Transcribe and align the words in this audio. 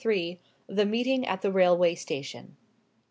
THE 0.65 0.83
MEETING 0.83 1.27
AT 1.27 1.43
THE 1.43 1.51
RAILWAY 1.51 1.93
STATION. 1.93 2.57